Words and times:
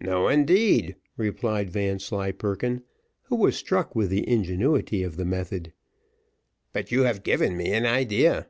"No, 0.00 0.28
indeed," 0.28 0.96
replied 1.18 1.68
Vanslyperken, 1.68 2.84
who 3.24 3.36
was 3.36 3.54
struck 3.54 3.94
with 3.94 4.08
the 4.08 4.26
ingenuity 4.26 5.02
of 5.02 5.18
the 5.18 5.26
method; 5.26 5.74
"but 6.72 6.90
you 6.90 7.02
have 7.02 7.22
given 7.22 7.58
me 7.58 7.74
an 7.74 7.84
idea." 7.84 8.48